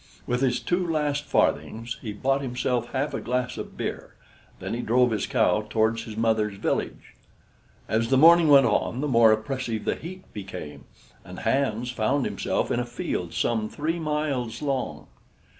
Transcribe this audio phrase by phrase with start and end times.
[0.25, 4.15] With his two last farthings, he bought himself half a glass of beer.
[4.59, 7.13] Then he drove his cow towards his mother's village.
[7.87, 10.85] As the morning went on, the more oppressive the heat became,
[11.23, 15.05] and Hans found himself in a field some three miles long.